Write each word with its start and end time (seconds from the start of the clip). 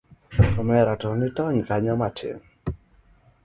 omera 0.61 0.93
to 1.01 1.07
nitony 1.19 1.61
kanyo 1.67 1.93
matin. 2.01 2.37